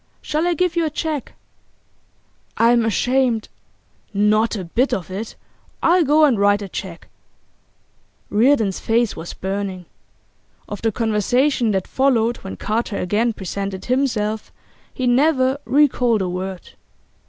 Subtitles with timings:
[0.19, 1.33] Shall I give you a cheque?'
[2.57, 3.49] 'I'm ashamed'
[4.15, 5.35] 'Not a bit of it!
[5.83, 7.07] I'll go and write the cheque.'
[8.31, 9.85] Reardon's face was burning.
[10.67, 14.51] Of the conversation that followed when Carter again presented himself
[14.91, 16.71] he never recalled a word.